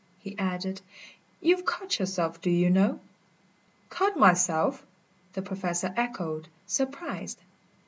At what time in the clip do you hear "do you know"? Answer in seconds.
2.41-3.01